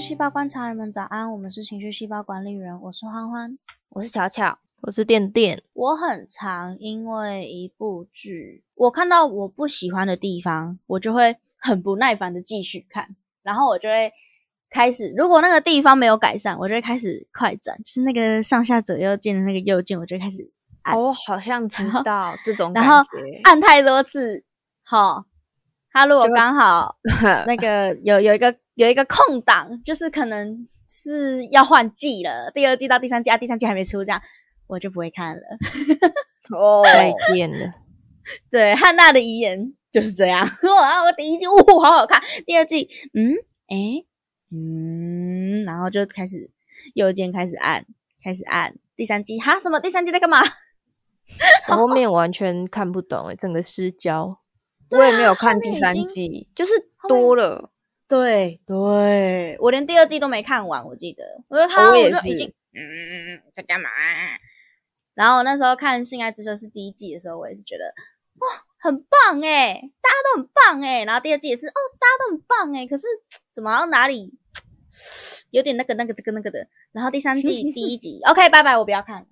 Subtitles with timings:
[0.00, 3.58] 绪细胞观察人们早安，我们是情绪细胞管理人，我是欢欢，
[3.90, 5.62] 我是巧巧，我是电电。
[5.74, 14.10] 我很常因为一部剧，我看到我不喜欢的地方，我就会很不耐烦的继续看，然后我就会
[14.70, 20.50] 开始，如果那个地方没有改善，我就会开始快转，就是那个上下左右键的那个右键，我就开始
[20.82, 20.98] 按。
[20.98, 23.40] 我好像知道这种然后感觉。
[23.44, 24.42] 按太多次，
[24.82, 25.26] 好，
[25.92, 26.96] 他如果刚好
[27.46, 34.22] 那个有有一个有一个空档，就是可能是要换季了，第二季到第三季啊，第三季还没出，这样
[34.66, 35.42] 我就不会看了。
[36.56, 37.74] 哦，再见了，
[38.50, 40.46] 对，汉娜的遗言就是这样。
[40.64, 43.34] 哇，我第一季呜、好好看，第二季嗯
[43.68, 44.06] 诶
[44.50, 46.50] 嗯，然后就开始
[46.94, 47.84] 右键开始按，
[48.24, 49.78] 开始按第三季哈什么？
[49.78, 50.38] 第三季在干嘛？
[51.68, 54.38] 我 后面完全看不懂哎，整个失焦。
[54.92, 56.72] 我也没有看第三季，就是
[57.06, 57.69] 多了。
[58.10, 63.88] 对对，我连第二季都没看完，我记得，我就看到我就已经嗯在干嘛？
[65.14, 67.84] 然后我那时候看《性爱之修》是第一季的时候，我也是觉得
[68.38, 71.04] 哇很棒哎，大家都很棒哎。
[71.04, 73.06] 然后第二季也是哦，大家都很棒哎，可是
[73.52, 74.32] 怎么好像哪里
[75.50, 76.66] 有点那个那个这个那个的。
[76.92, 79.26] 然后第三季 第一集，OK，拜拜，我不要看了，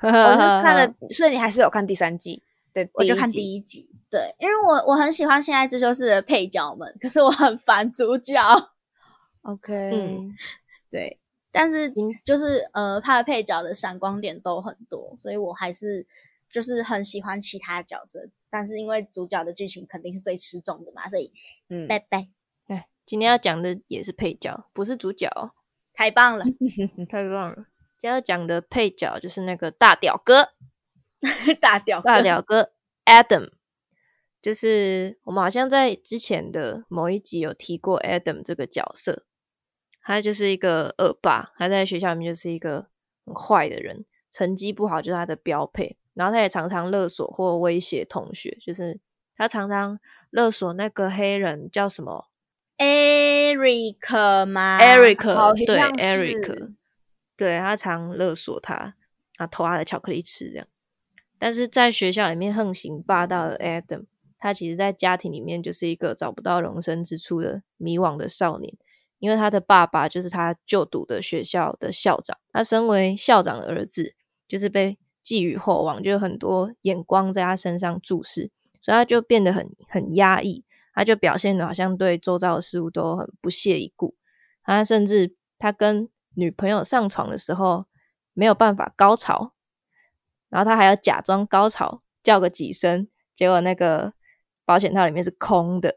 [0.02, 3.89] 我是看了， 所以你还是有看第三季的，我就看第一集。
[4.10, 8.34] 对，因为我我很喜欢《现在之修》是的配角们，可是我很烦主角。
[9.42, 10.34] OK， 嗯，
[10.90, 11.18] 对，
[11.52, 11.92] 但是
[12.24, 16.06] 就是呃，他的配角的闪光点都很多，所以我还是
[16.50, 18.28] 就是很喜欢其他角色。
[18.50, 21.32] 但是因为主角的剧情肯定是最吃重的嘛，所以
[21.68, 22.28] 嗯，拜拜，
[22.66, 25.52] 哎，今天要讲的也是配角，不是主角哦，
[25.94, 26.44] 太棒了，
[27.08, 27.54] 太棒了。
[28.00, 30.48] 今天要讲的配角就是那个大屌哥，
[31.60, 32.72] 大屌大屌哥
[33.04, 33.52] Adam，
[34.42, 39.24] 就是我们好像在之前的某一集有提过 Adam 这个角色，
[40.02, 42.86] 他就是一个恶霸，他在学校里面就是一个
[43.26, 48.98] 很坏的人，成绩不好就是他的标配，然后他也常常勒索或威胁同学，就是
[49.36, 52.28] 他常常勒索那个黑人叫什么
[52.78, 56.72] ？Eric 吗？Eric，好对像 Eric，是
[57.36, 58.94] 对他常勒索他，
[59.36, 60.66] 啊偷他的巧克力吃这样。
[61.38, 64.04] 但是在学校里面横行霸道的 Adam，
[64.40, 68.74] 他其实在家庭里面就是一个找不到容身之处的迷惘的少年，
[69.18, 74.14] 因为他的爸爸就是他就读的学校的校长，他身为校长的儿子，
[74.48, 80.64] 就是被寄予厚望，就有很多眼光在他身上注视，所以他就变得很很压抑，
[80.94, 84.14] 他就表现的好像对周遭的事物都很不屑一顾，
[84.64, 87.84] 他甚至他跟女朋友上床的时候
[88.32, 89.52] 没有办法高潮，
[90.48, 94.14] 然后他还要假装高潮叫个几声，结果那个
[94.70, 95.90] 保险套里面是空的。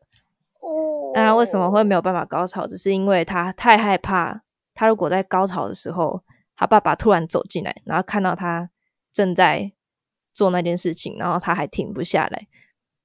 [0.59, 2.65] 哦那他为什么会没有办法高潮？
[2.65, 4.41] 只是因为他太害怕，
[4.73, 6.23] 他如果在高潮的时候，
[6.55, 8.71] 他爸爸突然走进来，然后看到他
[9.11, 9.71] 正在
[10.33, 12.47] 做那件事情，然后他还停不下来，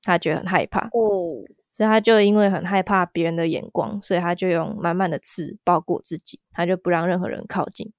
[0.02, 0.86] 他觉得很害怕。
[0.86, 1.44] 哦？
[1.70, 7.92] 所以他就因为很害怕别人的眼光，所以他就用满满的刺包裹自己，他就不让任何人靠近。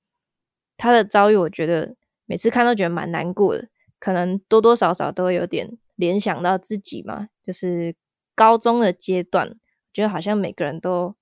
[0.76, 3.68] 他的遭遇，我觉得每次看都觉得蛮难过的，
[4.00, 7.94] 可能多多少少都会有点联想到自己嘛，就是
[8.34, 9.60] 高中的阶段，
[9.92, 11.18] 觉得好像每个人都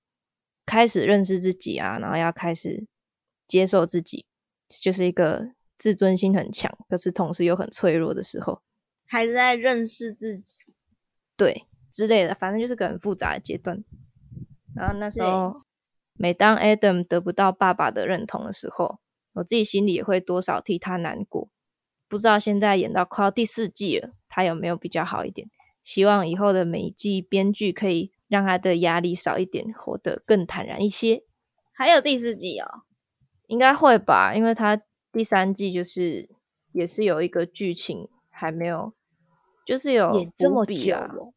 [0.64, 2.86] 开始认识自己啊，然后要开始
[3.48, 4.24] 接受自己，
[4.68, 8.62] 就是一个自尊心很强，可是同时又很脆弱的时候。
[9.04, 10.72] 还是在认识自己？
[11.36, 13.82] 对之类的，反正就是个很复杂的阶段。
[14.76, 15.60] 然后那时候，
[16.12, 19.00] 每当 Adam 得不到爸爸的认同的时候，
[19.32, 21.48] 我自己心里也会多少替他难过。
[22.06, 25.50] 不知道现在演到快要第四季了，他有没有比较好一点？
[25.82, 31.24] 希望以后的每一季编剧可以让他的压力少一点，活得更坦然一些。
[31.72, 32.82] 还有第四季哦，
[33.48, 36.30] 应该会吧，因为他第三季就是
[36.70, 38.92] 也是有一个剧情还没有，
[39.66, 41.32] 就是有演这么久哦，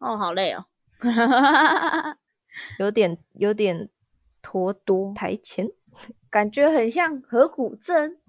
[0.00, 0.66] 哦，好累哦。
[2.78, 3.88] 有点有点
[4.42, 5.70] 拖多台前。
[6.28, 8.20] 感觉很像河谷镇，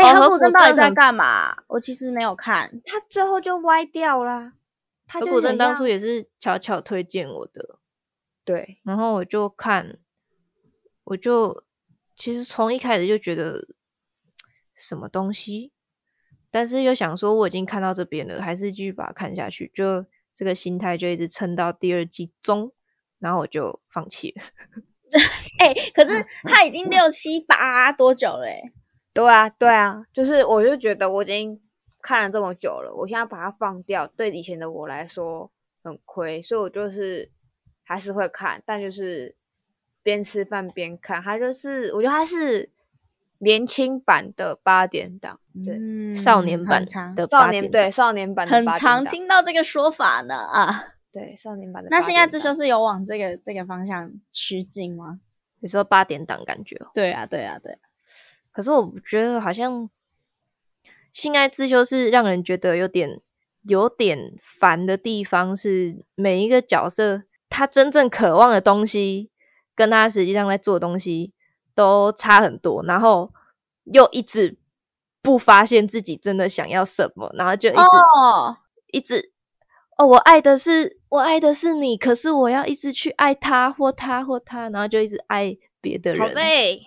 [0.00, 1.62] 哎、哦河河谷镇到底在干嘛？
[1.66, 2.80] 我其实没有看。
[2.84, 4.54] 他最后就歪掉啦。
[5.06, 7.78] 他谷镇当初也是巧巧推荐我的，
[8.44, 9.98] 对，然后我就看，
[11.04, 11.64] 我就
[12.14, 13.66] 其实从一开始就觉得
[14.74, 15.72] 什么东西，
[16.50, 20.04] 但是又想说我已经看到这边了，还是继续把它看下去，就
[20.34, 22.72] 这个心态就一直撑到第二季中，
[23.18, 24.42] 然后我就放弃了。
[25.58, 28.72] 哎、可是他已经六七八多久了、欸？
[29.12, 31.60] 对啊，对啊，就是我就觉得我已经
[32.00, 35.50] 看了这么久了，我现在把它放掉，对以前的我来说
[35.82, 37.30] 很亏，所以我就是
[37.82, 39.34] 还是会看，但就是
[40.02, 42.70] 边吃饭边看，它就是我觉得它是
[43.38, 50.94] 年轻版的八点档，对，嗯少年版的少年八点档，对少年版的很常听到这个说法呢啊。
[51.10, 52.00] 对少年版的那。
[52.00, 55.20] 现在这就是有往这个这个方向趋近吗？
[55.60, 57.78] 你说八点档感觉哦，对啊，对啊，对啊。
[58.58, 59.84] 可是我觉得好像
[61.12, 63.20] 《性爱自修》是让人觉得有点
[63.62, 69.30] 有点烦的地方是，每一个角色他真正渴望的东西，
[69.76, 71.32] 跟他实际上在做的东西
[71.72, 73.32] 都差很多，然后
[73.84, 74.58] 又一直
[75.22, 78.56] 不发现自己真的想要什么，然后就一直、哦，
[78.88, 79.30] 一直
[79.98, 86.20] 哦，我爱的是我爱的是你，可是我要一直去爱他或他或他，然后就一直爱别的人。
[86.20, 86.82] 好累，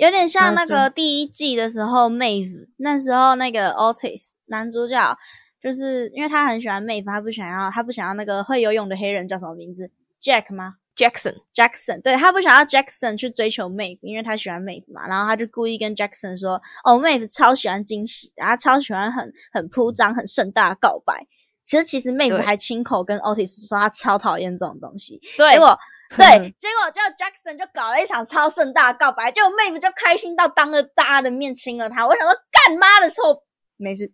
[0.00, 5.14] 有点像那个第一季的时候，Maeve 那时候那个 Otis 男主角，
[5.62, 9.90] 就是因为他很喜欢 Maeve，他不想要他不想要那个会游泳的黑人叫什么名字
[10.22, 21.26] ？Jack 吗 Jackson？Jackson，对他不想要 Jackson 去追求 Maeve，因为他喜欢 Maeve 嘛，然后他就故意跟 Jackson 说：“哦，Maeve 超喜欢惊喜的，他超喜欢很很铺张、很盛大的告白。”
[21.62, 25.78] 其实其实 Maeve 还亲口跟 Otis 说他超讨厌这种东西，对结果
[26.18, 32.06] 对，结果就 Jackson 就搞了一场超盛大告白，结果妹夫就开心到当着大家的面亲了他。
[32.06, 33.44] 我想说，干妈的错，
[33.76, 34.12] 没事。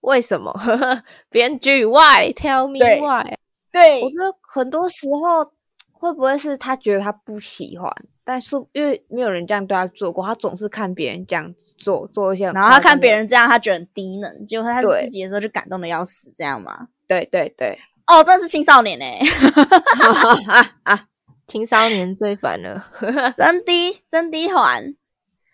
[0.00, 0.52] 为什么？
[1.30, 3.38] 编剧 Why tell me why？
[3.72, 5.52] 对我觉得很多时候
[5.92, 7.90] 会不会是他觉得他不喜欢，
[8.24, 16.88] 但是因为没有人这样对他做过，他总是看别人这样做，做一些然后他看别人这样，他觉得很低能，结果他自己的时候就感动的要死，这样吗？
[17.06, 19.20] 对对对，哦，真的是青少年哎、
[20.48, 21.04] 啊啊，
[21.50, 22.86] 青少年最烦了。
[23.36, 23.72] 真的
[24.10, 24.94] 真的烦。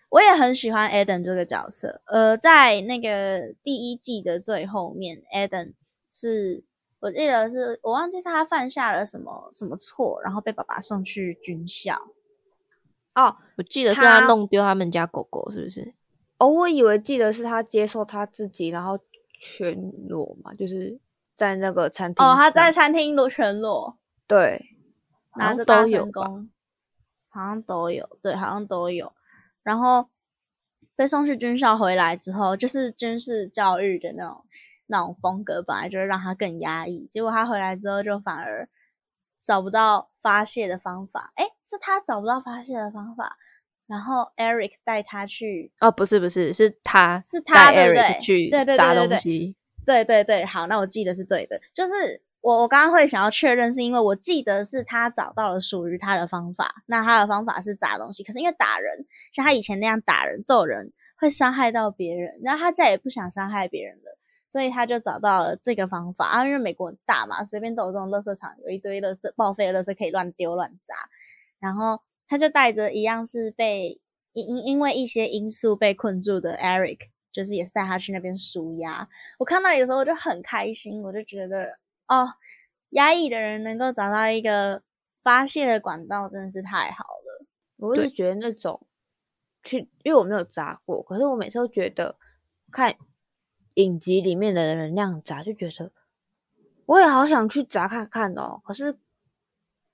[0.09, 2.01] 我也很喜欢 Eden 这个角色。
[2.05, 5.73] 呃，在那个第一季的最后面，Eden
[6.11, 6.63] 是
[6.99, 11.99] 我记得是我忘记是他犯下了什么什么错，然后被爸爸送去军校。
[13.15, 15.93] 哦我记得是他他弄丢他们家狗狗，是不是？
[16.37, 18.97] 哦，我以为记得是他接受他自己，然后
[19.39, 19.75] 全
[20.07, 20.99] 裸嘛，就是
[21.35, 23.97] 在那个餐厅哦，他在餐厅裸全裸，
[24.27, 24.76] 对
[25.37, 26.03] 拿着大都有吧。
[26.03, 26.49] 神功，
[27.29, 29.13] 好像都有，对，好像都有。
[29.63, 30.09] 然后
[30.95, 34.45] 被送去军校回来之后，就是军事教育的那种
[34.87, 37.07] 那种风格，本来就是让他更压抑。
[37.11, 38.67] 结果他回来之后，就反而
[39.41, 41.31] 找不到发泄的方法。
[41.35, 43.37] 诶，是他找不到发泄的方法，
[43.85, 49.55] 然后 Eric 带他去哦，不是不是，是他是他带对不对 Eric 去对对对砸对对东西。
[49.85, 51.61] 对对对，好，那我记得是对的。
[51.73, 56.75] 就是我我刚刚会想要确认，是因为我记得是他找到了属于他的方法。
[56.85, 64.17] 那他的方法是砸东西，可是因为打人，像他以前那样打人、揍人，会伤害到别人，然后他再也不想伤害别人了，
[64.47, 66.45] 所以他就找到了这个方法啊。
[66.45, 70.95] 因为美国很大嘛，随便都有这种垃圾场，有一堆垃圾报废的垃圾可以乱丢乱砸，
[71.59, 73.99] 然后他就带着一样是被
[74.31, 76.99] 因因为一些因素被困住的 Eric，
[77.33, 79.09] 就是也是带他去那边舒压。
[79.37, 81.77] 我看到有时候我就很开心，我就觉得
[82.07, 82.33] 哦，
[82.89, 84.81] 压抑的人能够找到一个
[85.21, 87.45] 发泄的管道，真的是太好了。
[87.77, 88.87] 对我是觉得那种
[89.63, 92.17] 去，因为我没有砸过，可是我每次都觉得
[92.71, 92.95] 看
[93.75, 95.91] 影集里面的人那样砸，就觉得
[96.85, 98.61] 我也好想去砸看看哦。
[98.63, 98.97] 可是，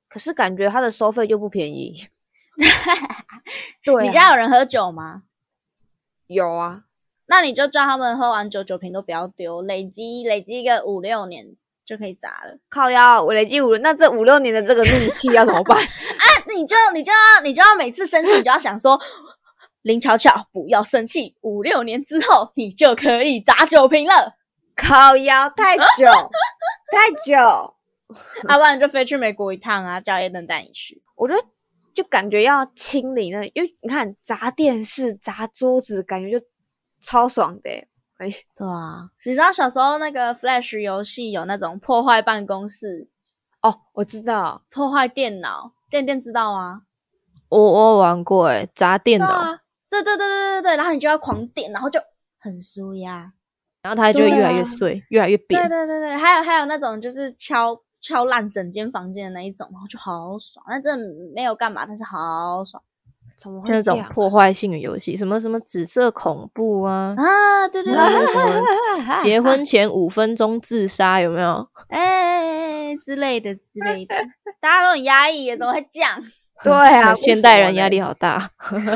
[0.08, 2.08] 可是感觉他的收费就不便宜。
[3.84, 5.24] 对、啊，你家有人喝酒吗？
[6.28, 6.86] 有啊？
[7.26, 12.58] 那你就叫他们喝完酒酒瓶都不要丢，累积累积个五六年就可以砸了。
[12.70, 15.78] 靠腰，我累计五，那这五六年的这个怒气要怎么办？
[16.48, 19.00] 那 你就你就要你就要每次生气，你就要想说，
[19.82, 24.36] 林巧巧不要生气，五六年之后你就可以砸酒瓶了。
[24.75, 25.84] 靠腰太久，
[26.92, 27.34] 太久，
[28.50, 31.04] 要、不然你就飞去美国一趟啊，叫 a 登带你去。
[31.16, 31.44] 我觉得
[31.94, 36.46] 就感觉要清理那，因为你看砸电视、砸桌子，感觉就
[37.04, 37.88] 超爽的欸。
[38.24, 43.10] 哎， 对啊，你知道小时候那个 Flash 游戏有那种破坏办公室、
[43.62, 46.84] 哦，我知道，破坏电脑，电电知道吗？
[47.50, 52.00] 我我玩过诶，砸电脑，对啊，对对对对对对，然后你就要狂点，然后就
[52.39, 53.34] 很舒压。
[53.84, 55.62] 然后它就会越来越啊碎，越来越扁。
[55.62, 55.70] 对扁。
[55.70, 60.65] 对对对，还有还有那种就是敲敲烂整间房间的那一种，然后就好爽。
[60.70, 62.82] 那真的没有干嘛，但是好爽
[63.38, 64.02] 怎么那种？
[64.13, 67.68] 破坏性的游戏，什么什么紫色恐怖啊，啊！
[67.68, 71.68] 对对对什么结婚前五分钟自杀有没有？
[71.90, 74.16] 哎之类的之类的，
[74.62, 76.22] 大家都很压抑耶，怎么会这样？
[76.63, 78.00] 对啊，现代人压力。
[78.00, 78.52] 好大。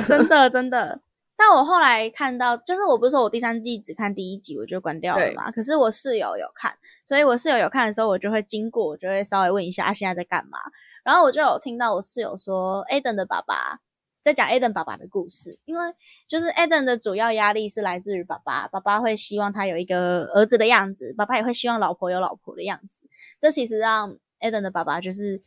[0.07, 1.01] 真的真的。
[1.35, 6.73] 但我后来看到，就是我不是说我第三季只看第一集我就关掉了对嘛，可是我室友有看，
[7.05, 10.57] 所以我室友有看的时候，我就会经过，我就会稍微问一下他现在在干嘛。
[11.03, 13.79] 然后我就有听到我室友说，Aden 的爸爸
[14.27, 15.95] 在讲 Aden 爸爸的故事，因为
[16.27, 23.03] 就是 Aden 的主要压力是来自于爸爸，爸爸会希望他有一个儿子的样子，爸爸也会希望老婆有老婆的样子。
[23.39, 25.41] 这其实让 Aden 的爸爸就是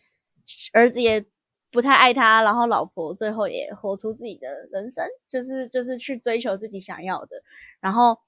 [0.73, 1.27] 儿子也
[1.71, 7.43] 不太爱他，然后老婆最后也活出自己的人生，就是就是去追求自己想要的。
[7.81, 8.19] 然后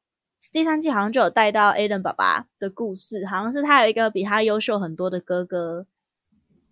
[0.52, 5.86] 第三季好像就有带到 Aden 爸爸的故事，好像是他有一个比他优秀很多的哥哥，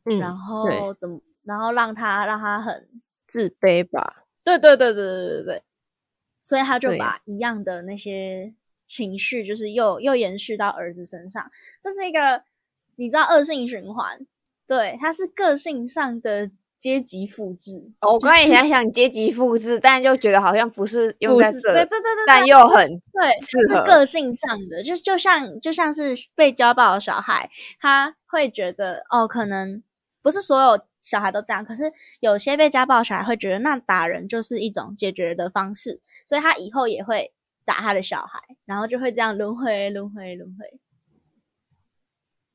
[0.04, 2.86] 嗯，然后怎么，然后让他让他很
[3.30, 5.62] 自卑吧，对对对对对对对，
[6.42, 8.52] 所以他就把一样的那些
[8.86, 11.48] 情绪，就是又又延续到儿子身上，
[11.80, 12.42] 这是一个
[12.96, 14.26] 你知道恶性循环，
[14.66, 29.82] 对，它是个性上的阶级复制，哦我刚才也想想阶级复制，但就觉得好像不是用不是在这，对对对对，但又很对，适合是个性上的，就就像就像是被家暴的小孩，他会觉得哦，可能
[30.22, 37.32] 不是所有小孩都这样，可是有些被家暴小孩会觉得那打人就是一种解决的方式，所以他以后也会
[37.64, 40.80] 打他的小孩，然后就会这样轮回轮回轮回。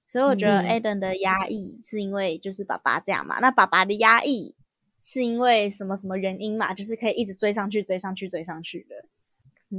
[0.07, 4.55] 所以我觉得嗯 Aden 的压抑是因为就是爸爸这样嘛，那爸爸的压抑
[5.03, 6.73] 是因为什么什么原因嘛？
[6.73, 9.05] 就是可以一直追上去追上去追上去的。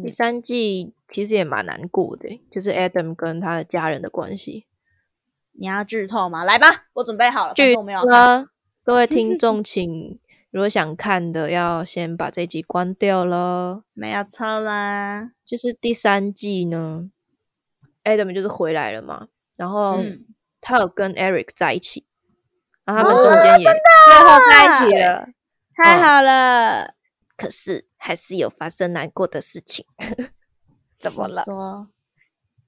[0.02, 4.66] 第三季其实也蛮难过的，就是 Adam 跟他的家人的关系。
[5.58, 6.44] 你要剧透吗？
[6.44, 7.48] 来吧，我准备好了。
[7.48, 8.00] 反剧正我没有。
[8.00, 8.46] 啊，
[8.84, 10.18] 各位听众，请
[10.50, 13.82] 如果想看的，要先把这集关掉了。
[13.92, 15.32] 没有错啦。
[15.44, 17.10] 就是第三季呢
[18.04, 20.26] ，Adam 就是回来了嘛，然后嗯
[20.60, 22.04] 他有跟 Eric 在一起，
[22.84, 25.28] 然后他们中间也、最后在一起了。
[25.74, 26.94] 太好了。
[27.36, 29.84] 可是还是有发生难过的事情，
[30.98, 31.44] 怎么了？
[31.44, 31.88] 说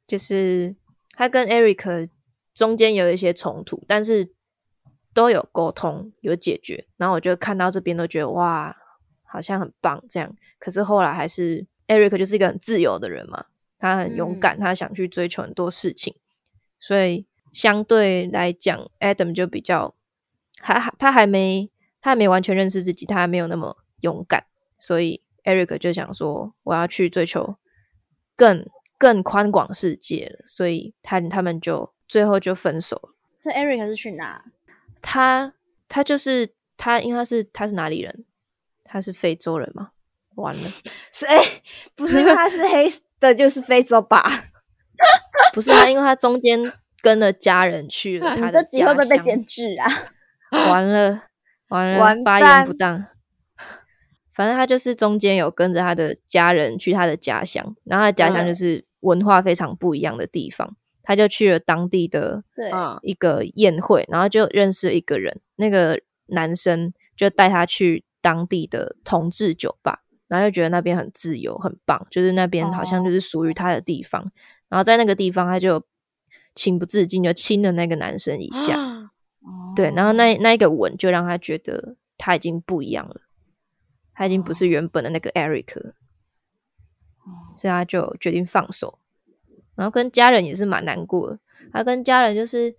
[0.07, 0.77] 就是
[1.17, 2.11] 他跟 Eric
[2.59, 4.33] 中间有一些冲突，但是
[5.15, 8.77] 都有沟通有解决，然后我就看到这边都觉得哇，
[9.23, 10.35] 好像很棒这样。
[10.59, 13.45] 可是后来还是 Eric 就是一个很自由的人嘛，
[13.79, 16.17] 他很勇敢，他想去追求很多事情，
[16.81, 19.95] 所以相对来讲，Adam 就比较
[20.61, 24.45] 还还他还没他还没完全认识自己，他还没有那么勇敢，
[24.81, 27.55] 所以 Eric 就想说我要去追求
[28.35, 33.15] 更更宽广世界了，所以他他们就最后就分手了。
[33.39, 34.45] 所以 Eric 是去哪？
[35.01, 35.53] 他
[35.89, 38.25] 他就是他，因为他是他是哪里人？
[38.85, 39.91] 他是非洲人吗？
[40.37, 40.63] 完了，
[41.13, 41.41] 是哎、
[41.95, 44.23] 不是他是黑的，就是非洲吧？
[45.53, 49.87] 不是他，因为他中间跟了家人去了 他的家乡会不会被家乡剪辑啊？
[50.71, 51.23] 完了，
[51.69, 53.07] 完了，完发言不当。
[54.31, 60.77] 反正他就是中间有跟着他的家人去他的家乡，然后他的家乡嗯就是文化非常不一样的地方，
[61.09, 62.45] 他就去了当地的
[63.01, 74.23] 一个宴会，然后就认识一个人，那个男生就带他去当地的同志酒吧，然后就觉得那边很自由，很棒，就是那边好像就是属于他的地方。
[74.69, 75.83] 然后在那个地方，他就
[76.55, 79.11] 情不自禁就亲了那个男生一下，啊
[79.75, 83.23] 对，然后那那一个吻就让他觉得他已经不一样了，
[84.13, 85.95] 他已经不是原本的那个 Eric 了，
[87.57, 88.99] 所以他就决定放手。
[89.79, 91.39] 然后跟家人也是蛮难过的，
[91.73, 92.75] 他跟家人就是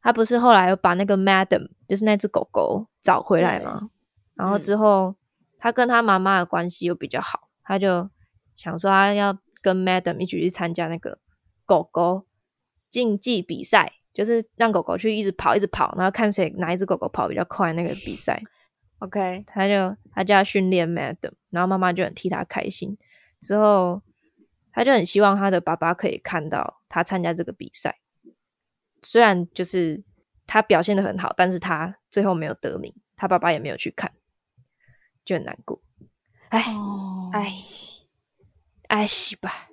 [0.00, 3.90] 他不是后来又把那个 Madam 就是那只狗狗找回来吗？
[4.36, 5.16] 然后之后
[5.58, 8.08] 他跟他妈妈的关系又比较好，他就
[8.54, 11.18] 想说他要跟 Madam 一起去参加那个
[11.66, 12.24] 狗狗
[12.88, 18.40] 竞技比赛，就是让狗狗去一直跑，一直跑，然后看谁哪一只狗狗跑比较快那个比赛。
[19.00, 22.96] OK，他就他就要训练 Madam，然后妈妈就很替他开心。
[23.40, 24.00] 之后
[24.74, 28.00] 他就很希望他的爸爸可以看到他参加这个比赛，
[29.02, 30.02] 虽然就是
[30.46, 34.12] 他表现的很好，但是他最后没有得名，他爸爸也没有去看，
[35.24, 35.80] 就很难过。
[36.48, 37.48] 哎哦，哎，
[38.88, 39.70] 哎，是吧？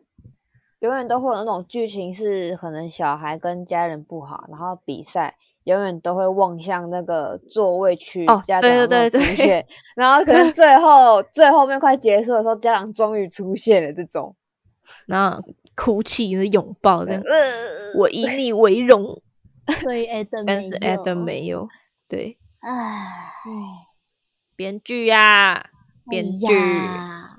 [0.79, 14.35] 永远都会有那种剧情是可能小孩跟家人不好，然后比赛永远都会望向那个座位区，哦家长对对对对出现， 然后可能最后最后面快结束的时候，家长终于出现了，这种，
[15.05, 15.41] 然后
[15.75, 19.21] 哭泣、拥抱这样，呃，我以你为荣。
[19.81, 21.69] 所以 Adam 但是 Adam 没有，
[22.07, 23.31] 对，唉，
[24.55, 25.69] 编剧呀、
[26.09, 27.37] 编剧，哎呀，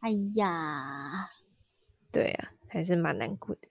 [0.00, 1.30] 哎呀，
[2.12, 3.68] 对啊，还是蛮难过的。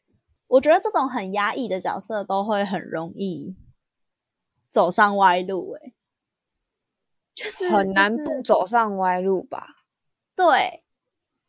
[0.48, 3.55] 我觉得这种很压抑的角色都会很容易
[4.70, 5.93] 走上歪路、欸，
[7.34, 9.67] 就是很难不走上歪路吧？
[10.36, 10.84] 对，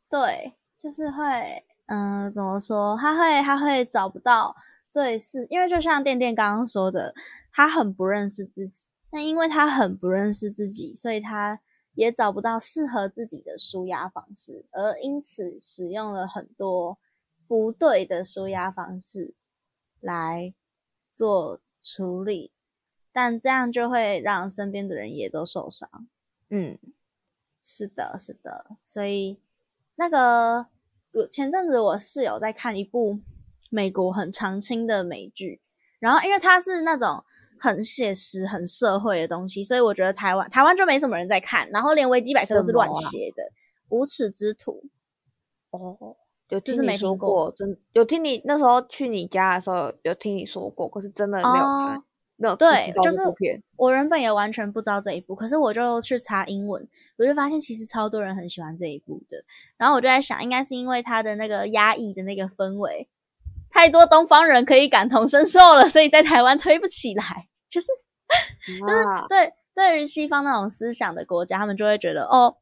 [0.08, 0.54] 对，
[0.84, 2.94] 就是会，嗯、怎么说？
[3.00, 4.54] 他会，他会找不到
[4.90, 7.14] 最是，因为就像店店刚刚说的，
[7.50, 8.90] 他很不认识自己。
[9.10, 11.58] 那因为他很不认识自己，所以他
[11.94, 16.98] 也找不到适合自己的舒压方式，而因此使用了很多
[17.48, 19.32] 不对的舒压方式
[20.00, 20.52] 来
[21.14, 22.52] 做处理，
[23.10, 25.88] 但这样就会让身边的人也都受伤。
[26.50, 26.78] 嗯，
[27.62, 29.40] 是的，是的，所以
[29.94, 30.66] 那个
[31.30, 33.18] 前阵子我室友在看一部
[33.70, 35.60] 美国很常青的美剧，
[35.98, 37.24] 然后因为它是那种
[37.60, 43.42] 很写实、很社会的东西，所以我觉得台湾台湾就没什么人在看，然后连维基百科都是乱写的，
[43.88, 44.82] 《无耻之徒》
[45.78, 46.16] 哦，
[46.50, 47.46] 有听你说过。
[47.46, 52.04] 过，真有听你那时候去你家的时候有听你说过，可是真的没有看，哦
[52.36, 53.20] 没有对就是。
[53.76, 56.86] 我原本也完全不知道这一部，可是我就去查英文，
[57.16, 59.44] 我就发现其实超多人很喜欢这一部的。
[59.76, 63.08] 然后我就在想，应该是因为它的那个压抑的那个氛围，
[63.70, 67.48] 太多东方人可以感同身受了，所以在台湾推不起来。
[67.68, 67.88] 就是
[68.64, 72.56] 就是，对对于西方那种思想的国家，他们就会觉得哦，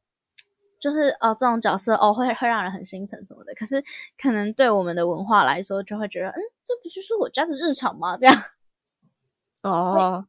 [0.80, 3.52] 就是哦这种角色哦会会让人很心疼什么的。
[3.54, 3.84] 可是
[4.20, 8.16] 可能对我们的文化来说，就会觉得嗯，这不就是我家的日常吗？
[8.16, 8.34] 这样。
[9.62, 10.26] 哦，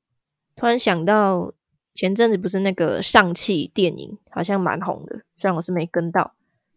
[0.56, 1.54] 突然想到
[1.94, 6.34] 前阵子不是那个上汽电影好像蛮红的，虽然我是没跟到。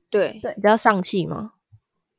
[0.08, 1.52] 对对你知道上汽吗？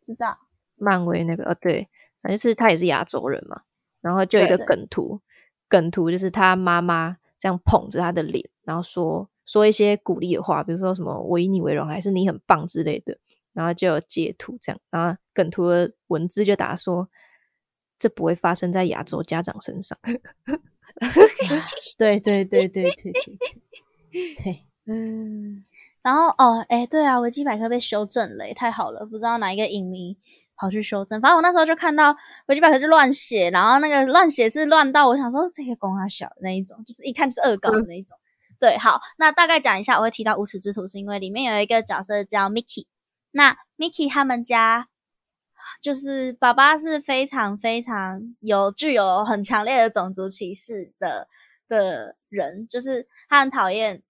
[0.04, 0.38] 知道
[0.76, 1.90] 漫威那个呃，对，
[2.22, 3.62] 反正就是他也是亚洲人嘛。
[4.02, 5.20] 然后就有一个梗图，
[5.68, 13.18] 梗图就是他妈妈这样捧着他的脸，然后说说一些鼓励的话，比如说什么“我以你为荣”还是“你很棒”之类的。
[13.54, 17.10] 然后就有截图这样，然后梗图的文字就打说
[17.98, 19.98] ：“这不会发生在亚洲家长身上。
[21.98, 23.14] 对对对对对
[24.12, 25.64] 对对， 嗯。
[26.04, 29.06] 然后哦，哎，对啊，维基百科被修正了，太好了！
[29.06, 30.16] 不知道哪一个影迷
[30.56, 38.18] 跑去修正，反正我那时候就看到维基百科就乱写，然后那个乱写是乱到我想说这个公啊小的那一种，就是一看就是恶搞的那一种。
[38.58, 42.86] 对，好，那大概讲一下，我会提到无耻之徒，是因为里面有一个角色叫 Mickey。
[43.32, 44.88] 那 Mickey 他们家
[45.82, 51.28] 就是爸爸是非常非常有具有很强烈的种族歧视的
[51.68, 54.02] 的人，就是他很讨厌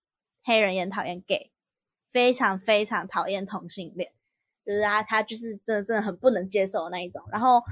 [0.43, 1.51] 黑人，也讨厌 gay，
[2.11, 4.11] 非常非常讨厌同性恋，
[4.65, 7.23] 就是他他就是真的真的很不能接受那一种。
[7.31, 7.63] 然后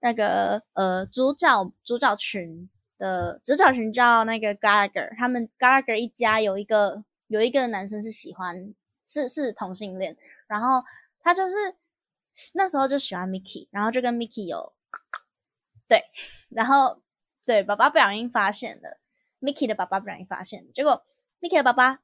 [0.00, 8.74] 那个呃主角主角群的主角群叫那个 Gallagher，他们 Gallagher 一家有一个有一个男生是喜欢
[9.08, 10.82] 是是同性恋，然后
[11.20, 11.54] 他就是
[12.54, 14.72] 那时候就喜欢 Mickey，然后就跟 Mickey 有
[15.88, 16.04] 对，
[16.48, 17.02] 然后
[17.44, 18.98] 对爸爸不小心发现了
[19.40, 21.04] ，Mickey 的爸爸不小心发现，结果
[21.40, 22.00] Mickey 的爸爸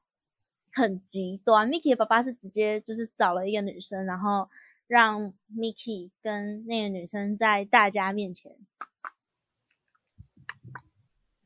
[0.71, 4.49] 很极端，Mickey 的爸爸是直接就是找了一个女生，然后
[4.85, 8.55] 让 Mickey 跟那个女生在大家面前，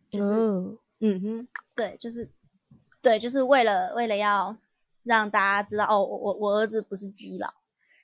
[0.10, 2.30] 就是哦，嗯哼，对，就是
[3.02, 4.58] 对，就是为了为了要
[5.04, 7.54] 让大家知道哦，我我我儿子不是基佬，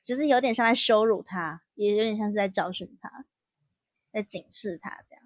[0.09, 3.25] 就是有点像在羞辱他，也有点像是在教训他，
[4.11, 5.23] 在警示他这样。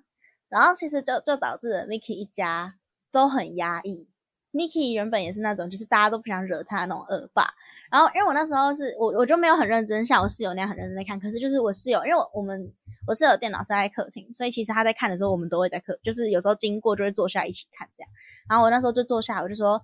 [0.50, 2.76] 然后其实就就导致了 Mickey 一家
[3.13, 4.10] 都很压抑。
[4.52, 7.54] Mickey 原本也是那种，就是大家都不想惹他那种恶霸。
[7.89, 11.17] 然后因为我那时候是我我就没有很认真，像我室友那样很认真在看。
[11.17, 12.69] 可是就是我室友，因为我我们
[13.08, 18.10] 我室友电脑是在客厅，所以其实他在看的时候，我们都会在客，就是有时候经过就会坐下一起看这样。
[18.50, 19.82] 然后我那时候就坐下，我就说，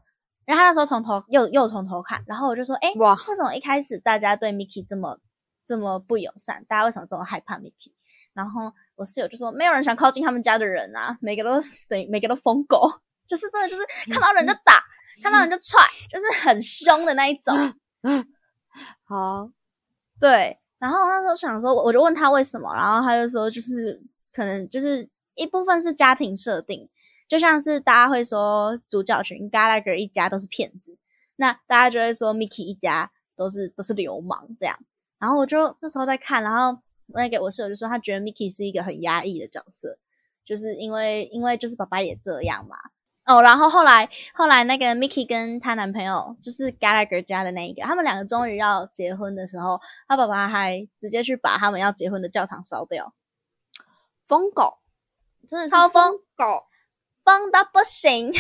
[0.50, 5.20] 然后他那时候从头又又从头看，然后我就说，哎，哇，为什么一开始大家对 Mickey 这么
[5.64, 6.66] 这么不友善？
[6.68, 7.94] 大家为什么这么害怕 Mickey？
[8.34, 12.92] 然后我室友就说，没有人想靠近他们家的人啊，每个都是等于每个都疯狗，
[13.28, 14.84] 就是真的就是看到人就打，
[15.22, 17.56] 看到人就踹，就是很凶的那一种。
[19.06, 19.52] 好，
[20.20, 24.02] 对，然后我那时候想说，我我就问他为什么，然后他就说，就是
[24.34, 26.90] 可能就是一部分是家庭设定，
[27.30, 30.98] 就像是大家会说主角群 Gallagher 一家都是骗子，
[31.38, 34.78] 那大家就会说 Mickey 一家都是都是流氓这样。
[35.20, 40.00] 然后我就那时候在看，然后那个我室友就说，他觉得 Mickey 是一个很压抑的角色，
[40.44, 42.76] 就是因为因为就是爸爸也这样嘛。
[43.26, 53.14] 哦，然后后来后来那个 Mickey 跟她男朋友就是 Gallagher 家的那一个，他们两个终于要结婚的时候，他爸爸还直接去把他们要结婚的教堂烧掉，
[54.26, 54.80] 疯狗，
[55.48, 56.66] 真的是超疯狗，
[57.30, 58.34] 疯到不行，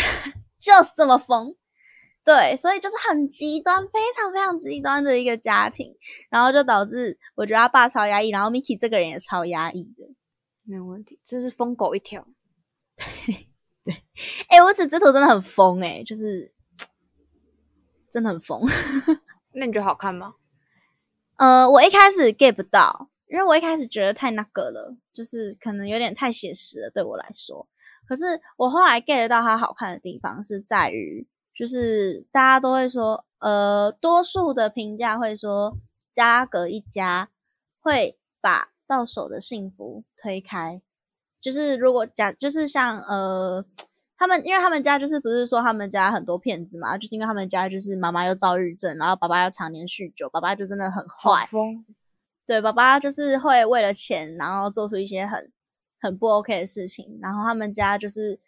[0.59, 1.55] 就是这么疯。
[2.25, 5.95] 对，所以就是很极端，非常非常极端的一个家庭，
[6.31, 10.05] 然后就导致我觉得他爸超压抑，然后 Mickey 这个人也超压抑的。
[10.63, 12.25] 没有问题，真是疯狗一条。
[12.95, 13.47] 对
[13.83, 14.03] 对
[14.47, 16.51] 哎、我指这头真的很疯哎、就是
[18.11, 18.59] 真的很疯。
[19.53, 20.33] 那你觉得好看吗？
[21.37, 27.67] 呃，我一开始 get 不到，因为我一开始觉得太那个了，就是可能有点太写实了，对我来说。
[28.09, 35.77] 可是我后来 get 到它好看的地方是在于，就是大家都会说，呃，多数的评价会说，
[36.11, 37.29] 加拉格一家
[37.79, 40.81] 会把到手的幸福推开。
[41.39, 43.63] 就是如果假，就是像呃，
[44.17, 51.47] 他们因为他们家就是不是说他们家很多骗子嘛，就是因为他们家就是妈妈又躁郁症，然后爸爸又常年酗酒，爸爸就真的很坏。
[52.47, 55.51] 对，爸爸就是会为了钱，然后做出一些很
[55.99, 57.19] 很不 OK 的事情。
[57.21, 58.39] 然后他们家就是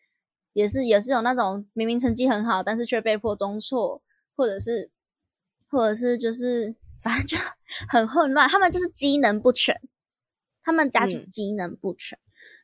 [0.54, 4.02] 也是也是有那种明明成绩很好，但是却被迫中辍，
[4.36, 4.90] 或者是
[5.70, 7.38] 或者是就是反正就
[7.90, 8.50] 很混乱。
[8.50, 9.80] 他们就是机能不全，
[10.64, 12.18] 他们家就是机能不全。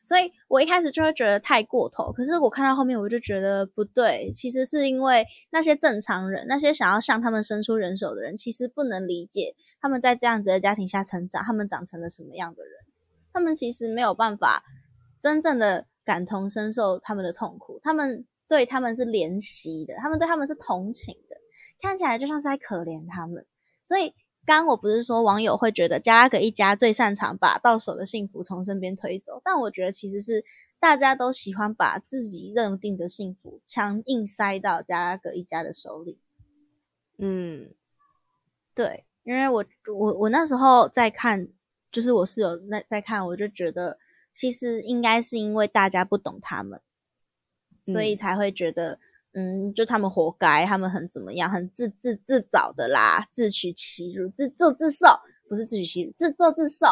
[0.04, 4.32] 所以我一开始就会觉得太过头，可是我看到后面我就觉得不对。
[4.34, 12.72] 其实是因为那些正常人，那些想要向他们伸出援手的人，其实不能理解他们在这样子的家庭下成长，他们长成了什么样的人。
[13.34, 14.64] 他们其实没有办法
[15.20, 21.36] 真正的感同身受他们的痛苦，他们对他们是怜惜的，他们对他们是同情的，
[21.80, 23.46] 看起来就像是在可怜他们。
[23.84, 24.14] 所以。
[24.46, 30.42] 刚我不是说网友会觉得加拉格一家最擅长把到手的幸福从身边推走，但我觉得其实是
[30.80, 36.18] 大家都喜欢把自己认定的幸福强硬塞到加拉格一家的手里。
[37.18, 37.74] 嗯，
[38.74, 39.62] 对，因为我
[39.94, 41.48] 我我那时候在看，
[41.92, 43.98] 就是我室友那在看，我就觉得
[44.38, 46.80] 其实应该是因为大家不懂他们，
[47.84, 49.00] 所以才会觉得。
[49.32, 55.06] 嗯，就他们活该，他们很怎么样，很自自自找的啦，自取其辱，自作自受，
[55.48, 56.86] 不是自取其辱，自作自受。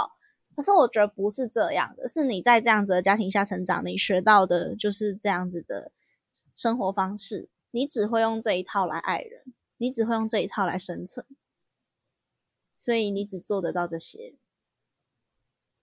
[0.54, 5.90] 可是我觉得不是这样的，是你在这样子的家庭下成长，你学到的就是这样子的
[6.54, 9.42] 生活方式，你只会用这一套来爱人，
[9.78, 11.24] 你只会用这一套来生存，
[12.76, 14.34] 所以你只做得到这些。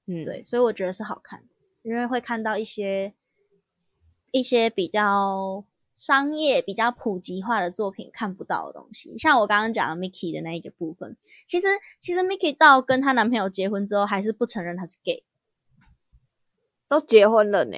[0.06, 1.53] 嗯，对，所以我觉得是好看的，
[1.84, 3.14] 因为会看到一些
[4.32, 5.64] 一些比较。
[5.96, 11.16] 商业比较普及化的作品看不到的东西，像我刚刚讲的 Mickey 的那一个部分，
[11.46, 11.68] 其实
[12.00, 15.24] 其实 Mickey 到跟她男朋友结婚之后，还是不承认他是 gay，
[16.90, 17.78] 都结婚了呢。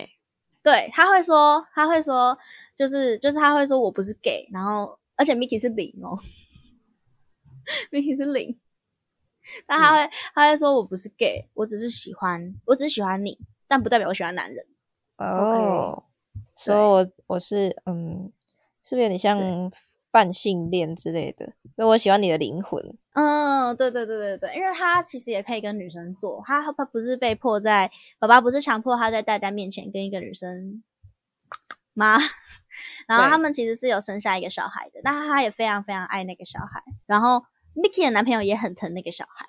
[0.63, 2.39] 对，他会说，他会说，
[2.73, 6.17] 就是就是他会说我不是 gay，然后而且 Mickey 是零哦，
[7.91, 8.57] Mickey 是零，
[9.67, 14.65] 但他会他会说我不是 gay，我只是喜欢，我只是喜欢你，但不代表我喜欢男人。
[15.17, 16.03] 哦。
[16.55, 18.31] 所以，我我是嗯，
[18.83, 19.71] 是不是有点像
[20.11, 21.45] 泛性恋之类的？
[21.63, 22.97] 因为我喜欢你的灵魂。
[23.13, 30.83] 嗯，对对对对对，因为他其实也可以跟女生做，他他不是被迫在爸爸不是强迫他在大家面前跟一个女生
[31.93, 32.17] 妈，
[33.07, 39.45] 然后他们其实是有生下一个小孩的，但他也非常非常爱那个小孩，然后 Mickey 的男朋友也很疼那个小孩。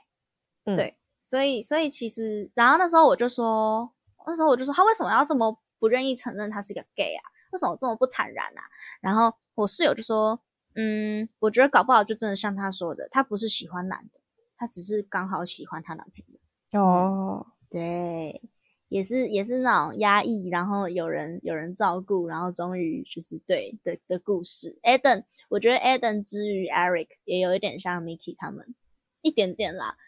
[0.77, 3.93] 对，所以所以其实，然后那时候我就说，
[4.27, 5.59] 那时候我就说他为什么要这么。
[5.79, 7.23] 不愿意承认他是一个 gay 啊？
[7.53, 8.63] 为什么这么不坦然啊？
[9.03, 10.41] 然后我室友就说
[10.75, 14.19] ：“嗯，我觉得搞不好就真的像他说的，他不是喜欢男的，
[14.57, 16.41] 他只是刚好喜欢他男朋友。”
[16.81, 18.41] 哦，对，
[18.89, 24.79] 也是也是那种压抑，然后有人有人照顾，然后终于就是对的的故事。
[24.83, 28.75] Eden，我觉得 Eden 之于 Eric 也有一点像 Mickey 他们
[29.21, 29.99] 一点点啦，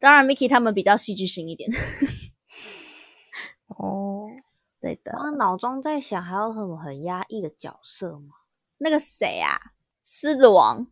[0.00, 1.70] 当然 Mickey 他们比较戏剧性一点。
[3.78, 4.28] 哦。
[4.80, 8.36] 对的，我脑中在想还有什么很压抑的角色吗？
[8.76, 9.58] 那个谁啊，
[10.04, 10.86] 狮子王，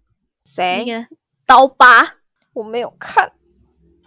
[0.44, 0.84] 谁？
[0.84, 1.06] 那个
[1.46, 2.16] 刀疤，
[2.54, 3.32] 我没有看。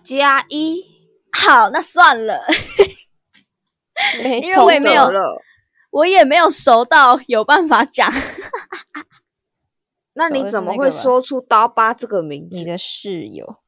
[0.03, 0.83] 加一，
[1.31, 2.43] 好，那算了，
[4.19, 5.09] 因为我也没有，
[5.91, 8.11] 我也没有熟到有办法讲。
[10.13, 12.57] 那你怎么会说出刀疤这个名字？
[12.57, 13.61] 你的室友，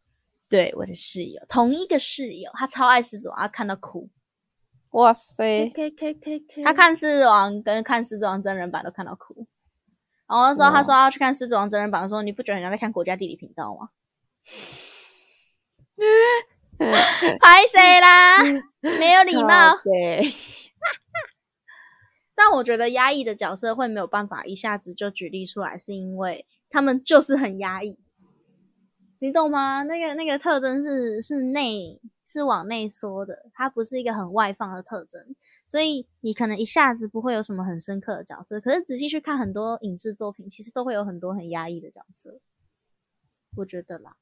[0.49, 4.09] 对，我的室友，同一个室友，他超爱狮子王，他看到哭。
[4.91, 9.47] 哇塞！K K K K，他看《狮子王》跟看《狮子王》真人版都看到哭。
[10.27, 13.89] 然后那时候他说要去看《狮子王》真人版，的时候你不觉得人家在看国家地理频道吗？
[17.39, 18.43] 拍谁啦？
[18.81, 19.79] 没有礼貌。
[19.83, 20.23] 对。
[22.35, 27.97] 但我觉得压抑的角色会没有办法一下子就举例出来，是因为他们就是很压抑。
[29.19, 29.83] 你懂吗？
[29.83, 32.01] 那个那个特征是是内。
[32.31, 35.35] 是往内缩的，它不是一个很外放的特征，
[35.67, 38.61] 所以你可能一下子不会有什么很深刻的角色。
[38.61, 42.39] 可是仔细去看很多影视作品，其实都会有很多很压抑的角色。
[43.57, 44.15] 我觉得啦，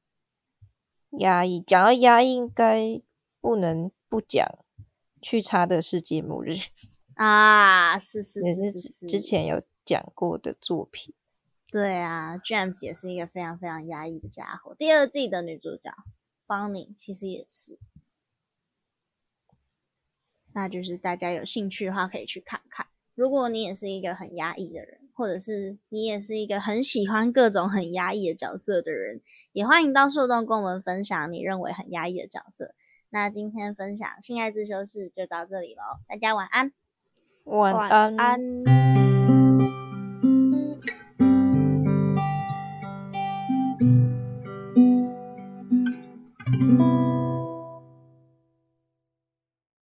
[1.20, 3.02] 压抑讲到压抑，应该
[3.40, 4.44] 不能不讲
[5.22, 6.52] 《去差的世界末日》
[7.14, 11.14] 啊，是是是是之前有讲过的作品。
[11.72, 14.74] 对啊，James 也是一个非常非常压抑的家伙。
[14.74, 15.94] 第二季的女主角
[16.50, 17.78] 邦尼其实也是。
[20.56, 22.88] 那就是大家有兴趣的话可以去看看。
[23.14, 32.74] 如果你也是一个很压抑的人，或者是你也是一个很喜欢各种很压抑的角色的人，也欢迎到树洞跟我们分享你认为很压抑的角色。
[33.10, 36.74] 那今天分享性爱自修室就到这里喽，大家晚安。
[37.44, 38.18] 晚晚。
[38.18, 39.09] 安。